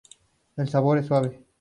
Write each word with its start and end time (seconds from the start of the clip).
El 0.57 0.67
sabor 0.67 0.97
es 0.97 1.05
suave. 1.05 1.45